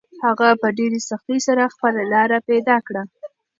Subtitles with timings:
[0.25, 3.03] هغه په ډېرې سختۍ سره خپله لاره پیدا کړه.